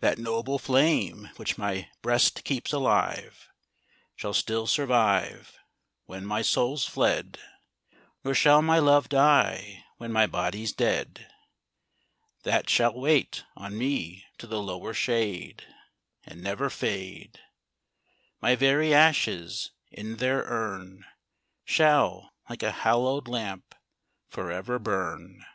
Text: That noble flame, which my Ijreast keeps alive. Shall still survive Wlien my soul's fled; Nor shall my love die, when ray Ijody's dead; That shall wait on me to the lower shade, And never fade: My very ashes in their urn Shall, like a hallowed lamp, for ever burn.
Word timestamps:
That 0.00 0.18
noble 0.18 0.58
flame, 0.58 1.30
which 1.36 1.56
my 1.56 1.88
Ijreast 2.02 2.42
keeps 2.42 2.72
alive. 2.72 3.48
Shall 4.16 4.34
still 4.34 4.66
survive 4.66 5.56
Wlien 6.08 6.24
my 6.24 6.42
soul's 6.42 6.84
fled; 6.84 7.38
Nor 8.24 8.34
shall 8.34 8.60
my 8.60 8.80
love 8.80 9.08
die, 9.08 9.84
when 9.98 10.12
ray 10.12 10.26
Ijody's 10.26 10.72
dead; 10.72 11.30
That 12.42 12.68
shall 12.68 12.98
wait 12.98 13.44
on 13.54 13.78
me 13.78 14.24
to 14.38 14.48
the 14.48 14.60
lower 14.60 14.92
shade, 14.92 15.62
And 16.24 16.42
never 16.42 16.68
fade: 16.68 17.38
My 18.40 18.56
very 18.56 18.92
ashes 18.92 19.70
in 19.92 20.16
their 20.16 20.42
urn 20.42 21.06
Shall, 21.64 22.32
like 22.50 22.64
a 22.64 22.72
hallowed 22.72 23.28
lamp, 23.28 23.76
for 24.28 24.50
ever 24.50 24.80
burn. 24.80 25.46